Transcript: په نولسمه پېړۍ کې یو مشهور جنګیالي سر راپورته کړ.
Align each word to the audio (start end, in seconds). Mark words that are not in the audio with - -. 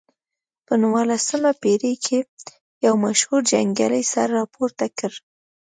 په 0.65 0.73
نولسمه 0.83 1.51
پېړۍ 1.61 1.93
کې 2.05 2.19
یو 2.85 2.93
مشهور 3.05 3.41
جنګیالي 3.51 4.03
سر 4.11 4.27
راپورته 4.39 4.85
کړ. 4.97 5.11